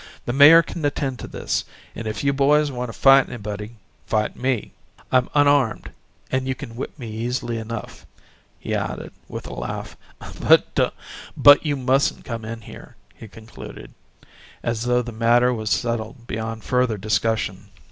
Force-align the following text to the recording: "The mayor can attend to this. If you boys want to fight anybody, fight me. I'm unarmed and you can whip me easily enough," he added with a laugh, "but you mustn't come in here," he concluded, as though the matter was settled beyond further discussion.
"The 0.25 0.33
mayor 0.33 0.63
can 0.63 0.83
attend 0.83 1.19
to 1.19 1.27
this. 1.27 1.63
If 1.93 2.23
you 2.23 2.33
boys 2.33 2.71
want 2.71 2.91
to 2.91 2.99
fight 2.99 3.27
anybody, 3.29 3.75
fight 4.07 4.35
me. 4.35 4.71
I'm 5.11 5.29
unarmed 5.35 5.91
and 6.31 6.47
you 6.47 6.55
can 6.55 6.75
whip 6.75 6.97
me 6.97 7.07
easily 7.11 7.59
enough," 7.59 8.07
he 8.59 8.73
added 8.73 9.13
with 9.29 9.45
a 9.45 9.53
laugh, 9.53 9.95
"but 11.37 11.63
you 11.63 11.77
mustn't 11.77 12.25
come 12.25 12.43
in 12.45 12.61
here," 12.61 12.95
he 13.13 13.27
concluded, 13.27 13.93
as 14.63 14.81
though 14.85 15.03
the 15.03 15.11
matter 15.11 15.53
was 15.53 15.69
settled 15.69 16.25
beyond 16.25 16.63
further 16.63 16.97
discussion. 16.97 17.67